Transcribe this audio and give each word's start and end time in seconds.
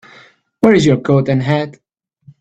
Where's 0.61 0.83
your 0.83 0.97
coat 0.99 1.29
and 1.29 1.43
hat? 1.43 1.77